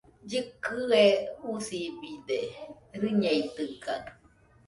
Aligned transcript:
Llɨkɨe 0.29 1.03
usibide, 1.51 2.39
rɨñeitɨkaɨ 3.01 3.93